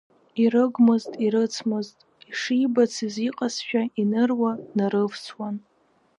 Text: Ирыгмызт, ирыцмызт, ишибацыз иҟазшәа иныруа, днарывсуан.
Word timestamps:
Ирыгмызт, 0.43 1.11
ирыцмызт, 1.25 1.95
ишибацыз 2.29 3.15
иҟазшәа 3.27 3.81
иныруа, 4.01 4.51
днарывсуан. 4.63 5.55